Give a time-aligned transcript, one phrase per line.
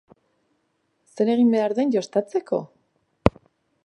[1.17, 2.61] Zer egin behar den jostatzeko?